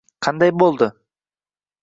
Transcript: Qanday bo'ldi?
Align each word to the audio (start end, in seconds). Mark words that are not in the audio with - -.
Qanday 0.27 0.53
bo'ldi? 0.63 0.89